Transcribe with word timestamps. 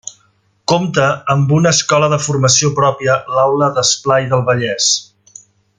Compta 0.71 1.09
amb 1.33 1.53
una 1.57 1.73
escola 1.77 2.09
de 2.13 2.19
formació 2.29 2.71
pròpia 2.81 3.19
l'Aula 3.35 3.69
d'Esplai 3.77 4.27
del 4.33 4.47
Vallès. 4.49 4.89